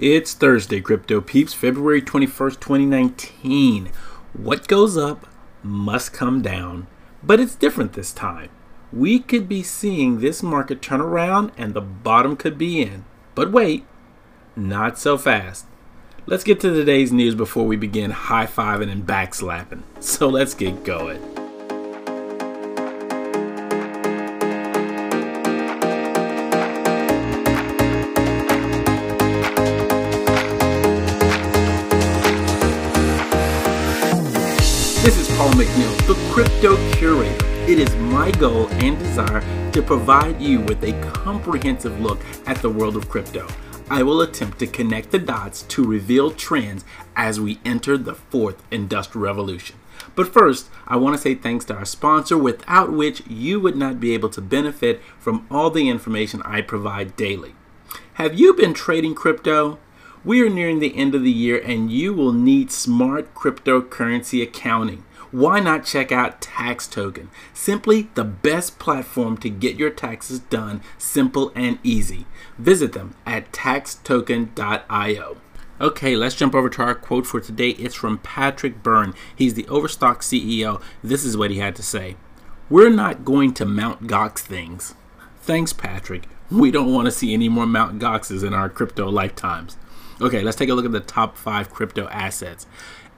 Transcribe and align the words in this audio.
It's 0.00 0.32
Thursday, 0.32 0.80
Crypto 0.80 1.20
Peeps, 1.20 1.52
February 1.52 2.00
21st, 2.00 2.58
2019. 2.58 3.90
What 4.32 4.66
goes 4.66 4.96
up 4.96 5.26
must 5.62 6.14
come 6.14 6.40
down, 6.40 6.86
but 7.22 7.38
it's 7.38 7.54
different 7.54 7.92
this 7.92 8.10
time. 8.10 8.48
We 8.94 9.18
could 9.18 9.46
be 9.46 9.62
seeing 9.62 10.20
this 10.20 10.42
market 10.42 10.80
turn 10.80 11.02
around 11.02 11.52
and 11.58 11.74
the 11.74 11.82
bottom 11.82 12.34
could 12.34 12.56
be 12.56 12.80
in. 12.80 13.04
But 13.34 13.52
wait, 13.52 13.84
not 14.56 14.98
so 14.98 15.18
fast. 15.18 15.66
Let's 16.24 16.44
get 16.44 16.60
to 16.60 16.72
today's 16.72 17.12
news 17.12 17.34
before 17.34 17.66
we 17.66 17.76
begin 17.76 18.12
high 18.12 18.46
fiving 18.46 18.90
and 18.90 19.06
backslapping. 19.06 19.82
So 20.00 20.30
let's 20.30 20.54
get 20.54 20.82
going. 20.82 21.39
Crypto 36.32 36.76
Curator. 36.92 37.44
It 37.68 37.80
is 37.80 37.94
my 37.96 38.30
goal 38.30 38.68
and 38.68 38.96
desire 38.96 39.42
to 39.72 39.82
provide 39.82 40.40
you 40.40 40.60
with 40.60 40.82
a 40.84 40.92
comprehensive 41.12 42.00
look 42.00 42.20
at 42.46 42.62
the 42.62 42.70
world 42.70 42.96
of 42.96 43.08
crypto. 43.08 43.48
I 43.90 44.04
will 44.04 44.20
attempt 44.20 44.60
to 44.60 44.68
connect 44.68 45.10
the 45.10 45.18
dots 45.18 45.62
to 45.62 45.84
reveal 45.84 46.30
trends 46.30 46.84
as 47.16 47.40
we 47.40 47.58
enter 47.64 47.98
the 47.98 48.14
fourth 48.14 48.62
industrial 48.70 49.26
revolution. 49.26 49.76
But 50.14 50.32
first, 50.32 50.70
I 50.86 50.96
want 50.96 51.16
to 51.16 51.20
say 51.20 51.34
thanks 51.34 51.64
to 51.64 51.74
our 51.74 51.84
sponsor, 51.84 52.38
without 52.38 52.92
which 52.92 53.26
you 53.26 53.58
would 53.58 53.76
not 53.76 53.98
be 53.98 54.14
able 54.14 54.30
to 54.30 54.40
benefit 54.40 55.02
from 55.18 55.48
all 55.50 55.68
the 55.68 55.88
information 55.88 56.42
I 56.42 56.60
provide 56.60 57.16
daily. 57.16 57.56
Have 58.14 58.38
you 58.38 58.54
been 58.54 58.72
trading 58.72 59.16
crypto? 59.16 59.80
We 60.24 60.42
are 60.42 60.48
nearing 60.48 60.78
the 60.78 60.96
end 60.96 61.16
of 61.16 61.24
the 61.24 61.32
year 61.32 61.60
and 61.60 61.90
you 61.90 62.14
will 62.14 62.32
need 62.32 62.70
smart 62.70 63.34
cryptocurrency 63.34 64.42
accounting. 64.42 65.04
Why 65.32 65.60
not 65.60 65.84
check 65.84 66.10
out 66.10 66.40
Tax 66.40 66.88
Token? 66.88 67.30
Simply 67.54 68.08
the 68.14 68.24
best 68.24 68.80
platform 68.80 69.36
to 69.38 69.48
get 69.48 69.76
your 69.76 69.90
taxes 69.90 70.40
done 70.40 70.80
simple 70.98 71.52
and 71.54 71.78
easy. 71.84 72.26
Visit 72.58 72.94
them 72.94 73.14
at 73.24 73.52
taxtoken.io. 73.52 75.36
Okay, 75.80 76.16
let's 76.16 76.34
jump 76.34 76.54
over 76.54 76.68
to 76.68 76.82
our 76.82 76.94
quote 76.96 77.26
for 77.26 77.40
today. 77.40 77.70
It's 77.70 77.94
from 77.94 78.18
Patrick 78.18 78.82
Byrne. 78.82 79.14
He's 79.34 79.54
the 79.54 79.68
Overstock 79.68 80.20
CEO. 80.20 80.82
This 81.02 81.24
is 81.24 81.36
what 81.36 81.50
he 81.50 81.58
had 81.58 81.76
to 81.76 81.82
say 81.82 82.16
We're 82.68 82.90
not 82.90 83.24
going 83.24 83.54
to 83.54 83.64
Mount 83.64 84.08
Gox 84.08 84.40
things. 84.40 84.94
Thanks, 85.42 85.72
Patrick. 85.72 86.28
We 86.50 86.72
don't 86.72 86.92
want 86.92 87.06
to 87.06 87.12
see 87.12 87.32
any 87.32 87.48
more 87.48 87.66
Mount 87.66 88.00
Goxes 88.00 88.42
in 88.42 88.52
our 88.52 88.68
crypto 88.68 89.08
lifetimes. 89.08 89.76
Okay, 90.20 90.42
let's 90.42 90.56
take 90.56 90.68
a 90.68 90.74
look 90.74 90.84
at 90.84 90.92
the 90.92 91.00
top 91.00 91.38
five 91.38 91.70
crypto 91.70 92.08
assets. 92.08 92.66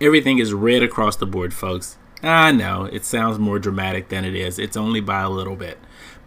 Everything 0.01 0.39
is 0.39 0.53
red 0.53 0.83
across 0.83 1.17
the 1.17 1.27
board, 1.27 1.55
folks. 1.55 1.97
Ah, 2.25 2.47
I 2.47 2.53
know, 2.53 2.85
it 2.85 3.05
sounds 3.05 3.41
more 3.41 3.59
dramatic 3.59 4.09
than 4.09 4.25
it 4.25 4.37
is. 4.37 4.59
It's 4.59 4.77
only 4.77 5.01
by 5.01 5.23
a 5.23 5.31
little 5.31 5.57
bit. 5.57 5.79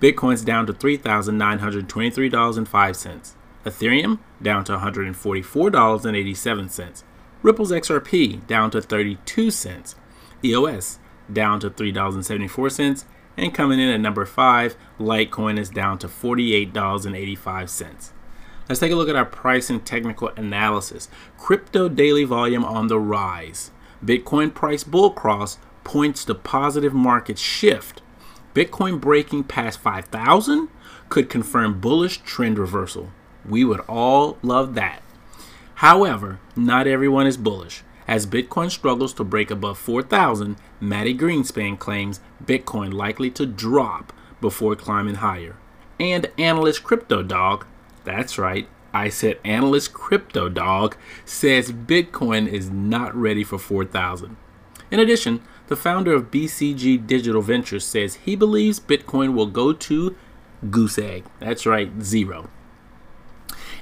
Bitcoin's 0.02 0.44
down 0.44 0.68
to 0.68 0.74
$3,923.05. 0.74 3.34
Ethereum 3.66 4.20
down 4.42 4.66
to 4.66 4.78
$144.87. 4.78 7.04
Ripple's 7.42 7.72
XRP 7.72 8.46
down 8.46 8.70
to 8.72 8.82
32 8.82 9.52
cents. 9.52 9.96
EOS 10.44 11.00
down 11.32 11.62
to 11.62 11.70
$3.74. 11.70 13.06
And 13.38 13.54
coming 13.54 13.80
in 13.80 13.90
at 13.90 14.02
number 14.02 14.26
5, 14.26 14.76
Litecoin 15.00 15.58
is 15.58 15.70
down 15.70 15.98
to 16.00 16.08
$48.85. 16.08 18.12
Let's 18.68 18.80
take 18.80 18.92
a 18.92 18.96
look 18.96 19.10
at 19.10 19.16
our 19.16 19.26
price 19.26 19.70
and 19.70 19.86
technical 19.86 20.30
analysis. 20.36 21.08
Crypto 21.38 21.88
daily 21.88 22.24
volume 22.24 22.66
on 22.66 22.88
the 22.88 23.00
rise. 23.00 23.70
Bitcoin 24.04 24.52
price 24.54 24.84
bull 24.84 25.12
cross 25.12 25.58
points 25.86 26.26
to 26.26 26.36
positive 26.36 26.94
market 26.94 27.40
shift. 27.40 28.02
Bitcoin 28.54 29.00
breaking 29.00 29.46
past 29.46 29.80
5,000 29.80 30.68
could 31.08 31.30
confirm 31.30 31.80
bullish 31.80 32.18
trend 32.18 32.60
reversal. 32.60 33.12
We 33.48 33.64
would 33.64 33.80
all 33.88 34.38
love 34.42 34.76
that. 34.76 35.02
However, 35.76 36.40
not 36.58 36.88
everyone 36.88 37.28
is 37.28 37.38
bullish. 37.38 37.84
As 38.08 38.28
Bitcoin 38.28 38.70
struggles 38.70 39.14
to 39.14 39.24
break 39.24 39.50
above 39.50 39.78
4,000, 39.78 40.58
Mati 40.82 41.18
Greenspan 41.18 41.80
claims 41.80 42.20
Bitcoin 42.44 42.92
likely 42.92 43.32
to 43.32 43.46
drop 43.46 44.12
before 44.42 44.76
climbing 44.76 45.16
higher. 45.16 45.56
And 45.98 46.30
analyst 46.38 46.84
Crypto 46.84 47.24
Dog 47.24 47.66
that's 48.06 48.38
right. 48.38 48.70
I 48.94 49.10
said 49.10 49.40
analyst 49.44 49.92
Crypto 49.92 50.48
Dog 50.48 50.96
says 51.26 51.74
Bitcoin 51.74 52.48
is 52.48 52.70
not 52.70 53.14
ready 53.14 53.44
for 53.44 53.58
4,000. 53.58 54.38
In 54.90 55.00
addition, 55.00 55.42
the 55.68 55.76
founder 55.76 56.14
of 56.14 56.32
BCG 56.32 57.06
Digital 57.08 57.42
Ventures 57.42 57.86
says 57.86 58.16
he 58.16 58.36
believes 58.36 58.80
Bitcoin 58.80 59.34
will 59.34 59.48
go 59.48 59.74
to 59.74 60.16
goose 60.70 60.98
egg. 60.98 61.26
That's 61.40 61.66
right, 61.66 61.92
zero. 62.02 62.50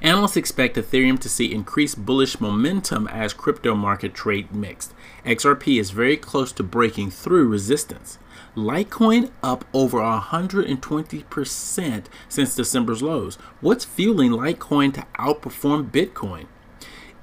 Analysts 0.02 0.36
expect 0.36 0.76
Ethereum 0.76 1.18
to 1.20 1.30
see 1.30 1.54
increased 1.54 2.06
bullish 2.06 2.42
momentum 2.42 3.08
as 3.08 3.34
crypto 3.34 3.74
market 3.74 4.14
trade 4.14 4.54
mixed. 4.54 4.94
XRP 5.26 5.80
is 5.80 5.92
very 5.92 6.18
close 6.18 6.52
to 6.54 6.64
breaking 6.64 7.12
through 7.12 7.48
resistance. 7.48 8.18
Litecoin 8.56 9.32
up 9.42 9.64
over 9.74 10.00
120% 10.00 12.06
since 12.28 12.56
December's 12.56 13.02
lows. 13.02 13.36
What's 13.62 13.86
fueling 13.86 14.32
Litecoin 14.32 14.94
to 14.96 15.06
outperform 15.18 15.90
Bitcoin? 15.90 16.48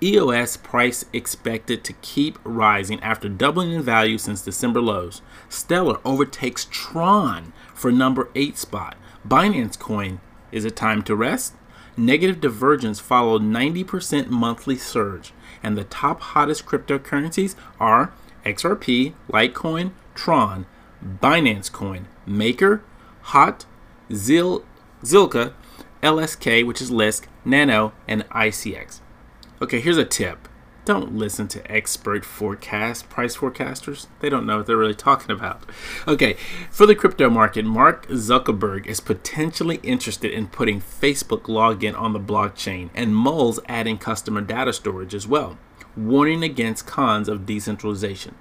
EOS 0.02 0.56
price 0.56 1.04
expected 1.12 1.84
to 1.84 1.92
keep 1.94 2.38
rising 2.42 3.00
after 3.00 3.28
doubling 3.28 3.72
in 3.72 3.82
value 3.82 4.16
since 4.16 4.40
December 4.42 4.80
lows. 4.80 5.20
Stellar 5.48 6.00
overtakes 6.04 6.66
Tron 6.70 7.52
for 7.74 7.92
number 7.92 8.30
8 8.34 8.56
spot. 8.56 8.96
Binance 9.26 9.78
Coin, 9.78 10.20
is 10.52 10.64
it 10.64 10.74
time 10.74 11.02
to 11.02 11.14
rest? 11.14 11.54
Negative 11.96 12.40
divergence 12.40 12.98
followed 12.98 13.42
90% 13.42 14.28
monthly 14.28 14.76
surge, 14.76 15.32
and 15.62 15.76
the 15.76 15.84
top 15.84 16.20
hottest 16.20 16.64
cryptocurrencies 16.64 17.54
are 17.78 18.14
XRP, 18.46 19.12
Litecoin, 19.30 19.92
Tron, 20.14 20.64
Binance 21.04 21.70
Coin, 21.70 22.08
Maker, 22.24 22.82
Hot, 23.22 23.66
Zil, 24.10 24.64
Zilliqa, 25.02 25.52
LSK, 26.02 26.66
which 26.66 26.80
is 26.80 26.90
Lisk, 26.90 27.24
Nano, 27.44 27.92
and 28.08 28.26
ICX. 28.30 29.00
Okay, 29.62 29.78
here's 29.78 29.98
a 29.98 30.06
tip. 30.06 30.48
Don't 30.86 31.16
listen 31.16 31.46
to 31.48 31.70
expert 31.70 32.24
forecast 32.24 33.10
price 33.10 33.36
forecasters. 33.36 34.06
They 34.20 34.30
don't 34.30 34.46
know 34.46 34.56
what 34.56 34.66
they're 34.66 34.74
really 34.74 34.94
talking 34.94 35.30
about. 35.30 35.62
Okay, 36.08 36.38
for 36.70 36.86
the 36.86 36.94
crypto 36.94 37.28
market, 37.28 37.66
Mark 37.66 38.08
Zuckerberg 38.08 38.86
is 38.86 39.00
potentially 39.00 39.78
interested 39.82 40.32
in 40.32 40.46
putting 40.46 40.80
Facebook 40.80 41.42
login 41.42 41.94
on 41.94 42.14
the 42.14 42.18
blockchain 42.18 42.88
and 42.94 43.14
Mull's 43.14 43.60
adding 43.68 43.98
customer 43.98 44.40
data 44.40 44.72
storage 44.72 45.14
as 45.14 45.26
well, 45.26 45.58
warning 45.94 46.42
against 46.42 46.86
cons 46.86 47.28
of 47.28 47.44
decentralization. 47.44 48.34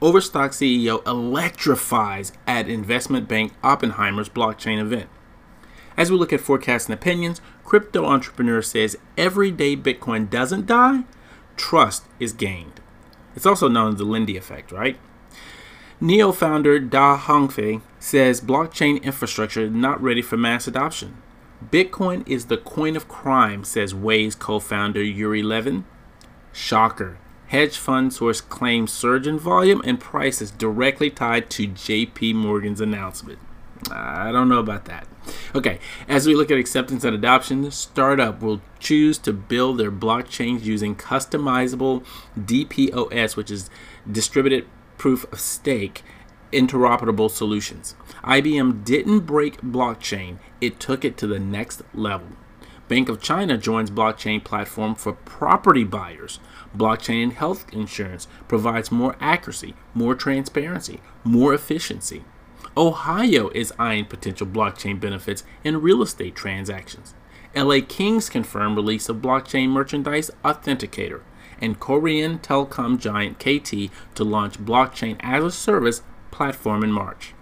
Overstock 0.00 0.52
CEO 0.52 1.04
electrifies 1.04 2.30
at 2.46 2.68
investment 2.68 3.26
bank 3.26 3.54
Oppenheimer's 3.64 4.28
blockchain 4.28 4.80
event. 4.80 5.08
As 5.96 6.10
we 6.10 6.16
look 6.16 6.32
at 6.32 6.40
forecasts 6.40 6.86
and 6.86 6.94
opinions, 6.94 7.40
crypto 7.64 8.04
entrepreneur 8.04 8.62
says 8.62 8.96
every 9.16 9.50
day 9.50 9.76
Bitcoin 9.76 10.28
doesn't 10.28 10.66
die, 10.66 11.04
trust 11.56 12.04
is 12.18 12.32
gained. 12.32 12.80
It's 13.36 13.46
also 13.46 13.68
known 13.68 13.92
as 13.92 13.98
the 13.98 14.04
Lindy 14.04 14.36
effect, 14.36 14.72
right? 14.72 14.98
NEO 16.00 16.32
founder 16.32 16.78
Da 16.80 17.16
Hongfei 17.16 17.80
says 17.98 18.40
blockchain 18.40 19.02
infrastructure 19.02 19.62
is 19.62 19.70
not 19.70 20.02
ready 20.02 20.22
for 20.22 20.36
mass 20.36 20.66
adoption. 20.66 21.16
Bitcoin 21.70 22.28
is 22.28 22.46
the 22.46 22.58
coin 22.58 22.96
of 22.96 23.08
crime, 23.08 23.64
says 23.64 23.94
Waze 23.94 24.38
co 24.38 24.58
founder 24.58 25.02
Uri 25.02 25.42
Levine. 25.42 25.84
Shocker. 26.52 27.18
Hedge 27.46 27.76
fund 27.76 28.12
source 28.12 28.40
claims 28.40 28.92
surge 28.92 29.26
in 29.26 29.38
volume 29.38 29.80
and 29.84 30.00
price 30.00 30.42
is 30.42 30.50
directly 30.50 31.10
tied 31.10 31.50
to 31.50 31.68
JP 31.68 32.34
Morgan's 32.34 32.80
announcement. 32.80 33.38
I 33.90 34.32
don't 34.32 34.48
know 34.48 34.58
about 34.58 34.86
that. 34.86 35.06
Okay, 35.54 35.78
as 36.08 36.26
we 36.26 36.34
look 36.34 36.50
at 36.50 36.58
acceptance 36.58 37.04
and 37.04 37.14
adoption, 37.14 37.70
startup 37.70 38.42
will 38.42 38.60
choose 38.78 39.18
to 39.18 39.32
build 39.32 39.78
their 39.78 39.92
blockchains 39.92 40.64
using 40.64 40.96
customizable 40.96 42.04
DPoS, 42.38 43.36
which 43.36 43.50
is 43.50 43.70
distributed 44.10 44.66
proof 44.98 45.30
of 45.32 45.40
stake, 45.40 46.02
interoperable 46.52 47.30
solutions. 47.30 47.94
IBM 48.22 48.84
didn't 48.84 49.20
break 49.20 49.60
blockchain, 49.60 50.38
it 50.60 50.80
took 50.80 51.04
it 51.04 51.16
to 51.18 51.26
the 51.26 51.38
next 51.38 51.82
level. 51.92 52.28
Bank 52.86 53.08
of 53.08 53.20
China 53.20 53.56
joins 53.56 53.90
blockchain 53.90 54.44
platform 54.44 54.94
for 54.94 55.14
property 55.14 55.84
buyers. 55.84 56.38
Blockchain 56.76 57.22
in 57.22 57.30
health 57.30 57.64
insurance 57.72 58.28
provides 58.46 58.92
more 58.92 59.16
accuracy, 59.20 59.74
more 59.94 60.14
transparency, 60.14 61.00
more 61.24 61.54
efficiency. 61.54 62.24
Ohio 62.76 63.50
is 63.50 63.72
eyeing 63.78 64.06
potential 64.06 64.46
blockchain 64.46 64.98
benefits 64.98 65.44
in 65.62 65.80
real 65.80 66.02
estate 66.02 66.34
transactions. 66.34 67.14
LA 67.54 67.78
Kings 67.86 68.28
confirmed 68.28 68.76
release 68.76 69.08
of 69.08 69.18
blockchain 69.18 69.68
merchandise 69.68 70.30
authenticator, 70.44 71.22
and 71.60 71.78
Korean 71.78 72.40
telecom 72.40 72.98
giant 72.98 73.38
KT 73.38 73.92
to 74.16 74.24
launch 74.24 74.58
blockchain 74.58 75.16
as 75.20 75.44
a 75.44 75.50
service 75.52 76.02
platform 76.32 76.82
in 76.82 76.90
March. 76.90 77.32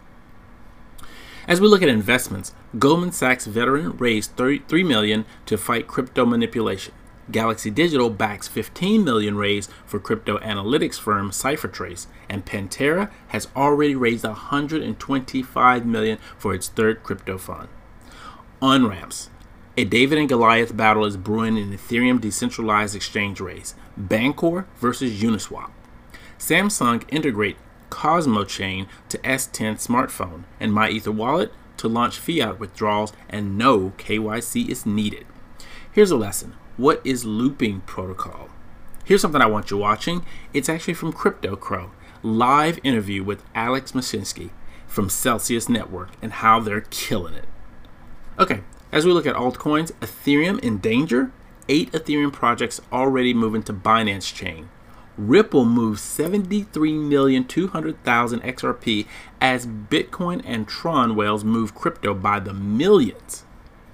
As 1.49 1.61
we 1.61 1.67
look 1.67 1.83
at 1.83 1.89
investments, 1.89 2.55
Goldman 2.79 3.13
Sachs 3.13 3.47
veteran 3.47 3.97
raised 3.97 4.37
33 4.37 4.85
million 4.85 5.25
to 5.47 5.57
fight 5.57 5.87
crypto 5.87 6.27
manipulation. 6.27 6.93
Galaxy 7.33 7.71
Digital 7.71 8.11
backs 8.11 8.47
15 8.47 9.03
million 9.03 9.37
raised 9.37 9.71
for 9.85 9.99
crypto 9.99 10.39
analytics 10.39 10.99
firm 10.99 11.31
CipherTrace, 11.31 12.07
and 12.29 12.45
Pantera 12.45 13.11
has 13.29 13.49
already 13.57 13.95
raised 13.95 14.25
125 14.25 15.87
million 15.87 16.19
for 16.39 16.55
its 16.55 16.69
third 16.69 17.03
crypto 17.03 17.39
fund. 17.39 17.69
On 18.61 18.87
ramps, 18.87 19.31
a 19.77 19.85
David 19.85 20.19
and 20.19 20.29
Goliath 20.29 20.77
battle 20.77 21.07
is 21.07 21.17
brewing 21.17 21.57
in 21.57 21.73
Ethereum 21.73 22.21
decentralized 22.21 22.95
exchange 22.95 23.41
race. 23.41 23.75
Bancor 23.99 24.67
versus 24.77 25.23
Uniswap. 25.23 25.71
Samsung 26.39 27.05
integrate 27.09 27.57
Cosmo 27.89 28.45
Chain 28.45 28.87
to 29.09 29.19
S10 29.19 29.77
smartphone 29.77 30.45
and 30.61 30.73
MyEtherWallet 30.73 31.51
to 31.79 31.89
launch 31.89 32.19
fiat 32.19 32.59
withdrawals 32.59 33.13
and 33.29 33.57
no 33.57 33.93
KYC 33.97 34.69
is 34.69 34.85
needed. 34.85 35.27
Here's 35.91 36.11
a 36.11 36.17
lesson. 36.17 36.55
What 36.79 37.03
is 37.05 37.27
looping 37.27 37.83
protocol? 37.83 38.49
Here's 39.05 39.21
something 39.21 39.43
I 39.43 39.47
want 39.47 39.71
you 39.71 39.77
watching. 39.77 40.25
It's 40.55 40.71
actually 40.71 40.95
from 40.95 41.13
Crypto 41.13 41.55
Crow. 41.55 41.91
Live 42.23 42.79
interview 42.83 43.23
with 43.23 43.45
Alex 43.55 43.93
Mashinsky 43.93 44.49
from 44.87 45.11
Celsius 45.11 45.69
Network 45.69 46.13
and 46.23 46.33
how 46.33 46.61
they're 46.61 46.81
killing 46.81 47.35
it. 47.35 47.45
Okay, 48.39 48.63
as 48.91 49.05
we 49.05 49.13
look 49.13 49.27
at 49.27 49.37
altcoins, 49.37 49.93
Ethereum 50.01 50.59
in 50.61 50.79
danger. 50.79 51.31
Eight 51.69 51.93
Ethereum 51.93 52.33
projects 52.33 52.81
already 52.91 53.35
moving 53.35 53.63
to 53.65 53.75
Binance 53.75 54.35
Chain. 54.35 54.71
Ripple 55.19 55.67
moves 55.67 56.01
73,200,000 56.01 58.43
XRP 58.43 59.07
as 59.43 59.67
Bitcoin 59.67 60.41
and 60.45 60.67
Tron 60.67 61.15
whales 61.15 61.45
move 61.45 61.75
crypto 61.75 62.15
by 62.15 62.41
the 62.41 62.55
millions. 62.55 63.45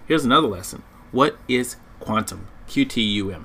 Here's 0.07 0.25
another 0.25 0.47
lesson. 0.47 0.85
What 1.11 1.39
is 1.49 1.75
quantum? 1.99 2.47
QTUM. 2.69 3.45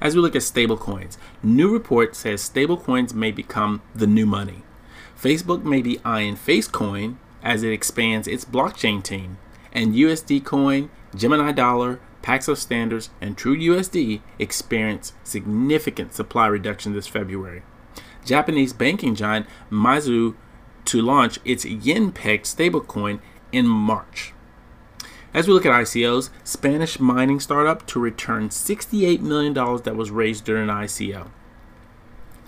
As 0.00 0.14
we 0.14 0.20
look 0.20 0.34
at 0.34 0.42
stablecoins, 0.42 1.16
new 1.42 1.72
report 1.72 2.16
says 2.16 2.48
stablecoins 2.48 3.14
may 3.14 3.30
become 3.30 3.82
the 3.94 4.06
new 4.06 4.26
money. 4.26 4.62
Facebook 5.18 5.62
may 5.62 5.82
be 5.82 6.00
eyeing 6.04 6.36
Facecoin 6.36 7.16
as 7.42 7.62
it 7.62 7.72
expands 7.72 8.26
its 8.26 8.44
blockchain 8.44 9.02
team 9.02 9.38
and 9.72 9.94
USD 9.94 10.44
Coin, 10.44 10.90
Gemini 11.14 11.52
Dollar, 11.52 12.00
Paxos 12.22 12.58
Standards, 12.58 13.10
and 13.20 13.36
TrueUSD 13.36 14.20
experienced 14.38 15.14
significant 15.24 16.14
supply 16.14 16.46
reduction 16.46 16.92
this 16.92 17.06
February. 17.06 17.62
Japanese 18.24 18.72
banking 18.72 19.14
giant 19.14 19.46
Mizu 19.70 20.34
to 20.86 21.00
launch 21.00 21.38
its 21.44 21.64
yen 21.64 22.12
pegged 22.12 22.44
stablecoin 22.44 23.20
in 23.52 23.66
March. 23.66 24.32
As 25.32 25.46
we 25.46 25.54
look 25.54 25.64
at 25.64 25.72
ICOs, 25.72 26.30
Spanish 26.42 26.98
mining 26.98 27.38
startup 27.38 27.86
to 27.86 28.00
return 28.00 28.48
$68 28.48 29.20
million 29.20 29.54
that 29.54 29.94
was 29.94 30.10
raised 30.10 30.44
during 30.44 30.68
an 30.68 30.74
ICO. 30.74 31.28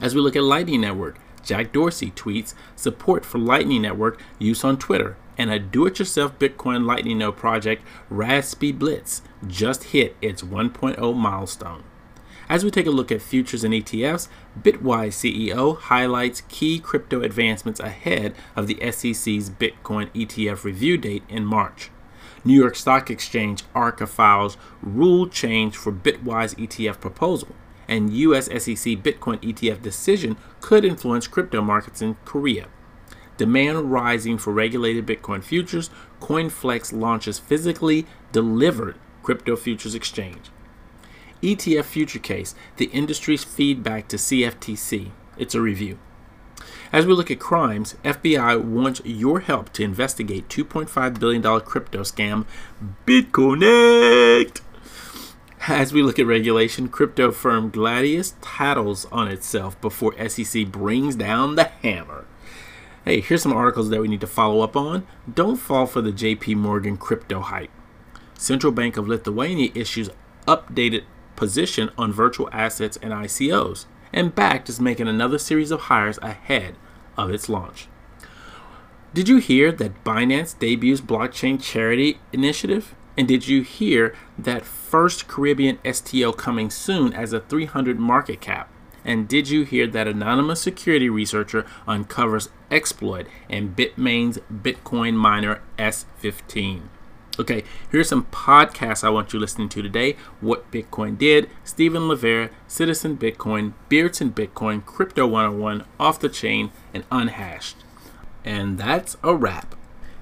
As 0.01 0.17
we 0.17 0.21
look 0.21 0.35
at 0.35 0.43
Lightning 0.43 0.81
Network, 0.81 1.21
Jack 1.45 1.73
Dorsey 1.73 2.11
tweets 2.11 2.55
support 2.75 3.25
for 3.25 3.39
Lightning 3.39 3.83
Network 3.83 4.21
use 4.41 4.65
on 4.65 4.79
Twitter 4.79 5.17
and 5.39 5.49
a 5.51 5.61
do-it-yourself 5.61 6.39
Bitcoin 6.41 6.85
Lightning 6.85 7.19
node 7.19 7.37
project, 7.37 7.85
Raspberry 8.11 8.73
Blitz, 8.73 9.23
just 9.47 9.85
hit 9.85 10.17
its 10.21 10.43
1.0 10.43 11.17
milestone. 11.17 11.85
As 12.49 12.65
we 12.65 12.71
take 12.73 12.87
a 12.87 12.91
look 12.91 13.13
at 13.13 13.23
futures 13.23 13.63
and 13.63 13.73
ETFs, 13.73 14.29
Bitwise 14.61 15.15
CEO 15.15 15.79
highlights 15.79 16.43
key 16.49 16.81
crypto 16.81 17.23
advancements 17.23 17.79
ahead 17.81 18.35
of 18.57 18.67
the 18.67 18.79
SEC's 18.91 19.49
Bitcoin 19.51 20.11
ETF 20.13 20.65
review 20.65 20.99
date 20.99 21.23
in 21.29 21.47
March. 21.47 21.91
New 22.45 22.55
York 22.55 22.75
Stock 22.75 23.11
Exchange 23.11 23.63
ARCA 23.75 24.07
files 24.07 24.57
rule 24.83 25.29
change 25.29 25.77
for 25.77 25.93
Bitwise 25.93 26.57
ETF 26.57 27.01
proposal, 27.01 27.55
and 27.89 28.13
US 28.13 28.47
SEC 28.47 28.99
Bitcoin 29.03 29.41
ETF 29.41 29.83
decision 29.83 30.37
could 30.61 30.85
influence 30.85 31.29
crypto 31.29 31.61
markets 31.63 32.03
in 32.03 32.17
Korea. 32.25 32.69
Demand 33.37 33.93
rising 33.93 34.39
for 34.39 34.53
regulated 34.53 35.07
Bitcoin 35.07 35.43
futures, 35.43 35.91
CoinFlex 36.21 36.93
launches 36.93 37.39
physically 37.39 38.07
delivered 38.33 38.97
crypto 39.23 39.57
futures 39.57 39.95
exchange. 39.95 40.51
ETF 41.43 41.85
Future 41.85 42.19
Case, 42.19 42.55
the 42.77 42.87
industry's 42.87 43.43
feedback 43.43 44.07
to 44.09 44.17
CFTC. 44.17 45.11
It's 45.37 45.55
a 45.55 45.61
review. 45.61 45.99
As 46.93 47.07
we 47.07 47.15
look 47.15 47.31
at 47.31 47.41
crimes, 47.41 47.95
FBI 48.05 48.63
wants 48.63 49.01
your 49.03 49.41
help 49.41 49.73
to 49.73 49.83
investigate 49.83 50.49
$2.5 50.51 51.19
billion 51.19 51.61
crypto 51.63 52.01
scam 52.01 52.45
BitConnect. 53.07 54.61
As 55.69 55.95
we 55.95 56.03
look 56.03 56.19
at 56.19 56.27
regulation, 56.27 56.89
crypto 56.89 57.31
firm 57.31 57.71
Gladius 57.71 58.35
tattles 58.43 59.07
on 59.11 59.29
itself 59.29 59.81
before 59.81 60.29
SEC 60.29 60.67
brings 60.67 61.17
down 61.17 61.55
the 61.55 61.65
hammer. 61.65 62.27
Hey, 63.07 63.21
here's 63.21 63.43
some 63.43 63.55
articles 63.55 63.89
that 63.89 64.03
we 64.03 64.09
need 64.09 64.21
to 64.21 64.27
follow 64.27 64.61
up 64.61 64.77
on. 64.77 65.07
Don't 65.33 65.57
fall 65.57 65.87
for 65.87 66.03
the 66.03 66.13
JP 66.13 66.57
Morgan 66.57 66.99
crypto 66.99 67.41
hype. 67.41 67.71
Central 68.37 68.73
Bank 68.73 68.99
of 68.99 69.09
Lithuania 69.09 69.71
issues 69.75 70.11
updated 70.47 71.05
position 71.37 71.91
on 71.97 72.13
virtual 72.13 72.51
assets 72.53 72.99
and 73.01 73.13
ICOs. 73.13 73.87
And 74.13 74.35
Bakkt 74.35 74.69
is 74.69 74.81
making 74.81 75.09
another 75.09 75.39
series 75.39 75.71
of 75.71 75.83
hires 75.83 76.19
ahead 76.19 76.77
of 77.17 77.31
its 77.31 77.49
launch. 77.49 77.89
Did 79.15 79.29
you 79.29 79.39
hear 79.39 79.71
that 79.73 80.05
Binance 80.05 80.59
debuts 80.59 81.01
blockchain 81.01 81.63
charity 81.63 82.19
initiative? 82.33 82.95
And 83.17 83.29
did 83.29 83.47
you 83.47 83.63
hear 83.63 84.15
that 84.39 84.65
first 84.65 85.29
Caribbean 85.29 85.79
STO 85.91 86.33
coming 86.33 86.71
soon 86.71 87.13
as 87.13 87.33
a 87.33 87.41
300 87.41 87.99
market 87.99 88.41
cap? 88.41 88.71
And 89.05 89.29
did 89.29 89.51
you 89.51 89.65
hear 89.65 89.87
that 89.89 90.09
anonymous 90.09 90.63
security 90.63 91.11
researcher 91.11 91.67
uncovers 91.87 92.49
exploit 92.71 93.27
in 93.49 93.75
Bitmain's 93.75 94.39
Bitcoin 94.51 95.15
miner 95.15 95.61
S15? 95.79 96.83
Okay, 97.39 97.65
here's 97.91 98.11
some 98.11 98.27
podcasts 98.27 99.03
I 99.03 99.09
want 99.09 99.33
you 99.33 99.39
listening 99.39 99.71
to 99.71 99.81
today. 99.81 100.17
What 100.43 100.71
Bitcoin 100.71 101.17
Did, 101.17 101.49
Stephen 101.65 102.03
Livera, 102.03 102.51
Citizen 102.69 103.17
Bitcoin, 103.17 103.73
Beards 103.89 104.21
and 104.21 104.35
Bitcoin, 104.35 104.85
Crypto 104.85 105.27
101, 105.27 105.87
Off 105.99 106.21
the 106.21 106.29
Chain, 106.29 106.73
and 106.93 107.05
Unhashed. 107.11 107.77
And 108.45 108.77
that's 108.77 109.17
a 109.23 109.35
wrap. 109.35 109.75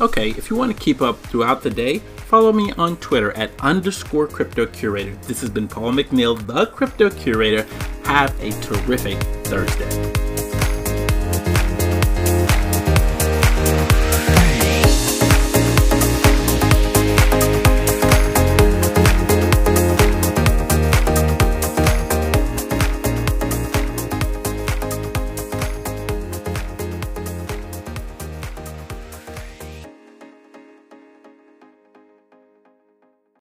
Okay, 0.00 0.30
if 0.30 0.50
you 0.50 0.56
want 0.56 0.76
to 0.76 0.82
keep 0.82 1.00
up 1.02 1.20
throughout 1.20 1.62
the 1.62 1.70
day, 1.70 1.98
follow 1.98 2.52
me 2.52 2.72
on 2.72 2.96
Twitter 2.98 3.32
at 3.32 3.50
underscore 3.60 4.26
crypto 4.26 4.66
curator. 4.66 5.14
This 5.22 5.40
has 5.42 5.50
been 5.50 5.68
Paul 5.68 5.92
McNeil, 5.92 6.46
the 6.46 6.66
crypto 6.66 7.10
curator. 7.10 7.64
Have 8.04 8.34
a 8.40 8.50
terrific 8.62 9.39
Thursday. 9.50 10.19